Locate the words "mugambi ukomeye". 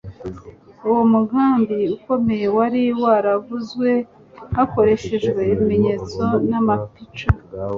1.13-2.45